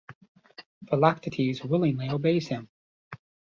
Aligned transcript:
Philoctetes 0.89 1.63
willingly 1.63 2.09
obeys 2.09 2.47
him. 2.47 2.67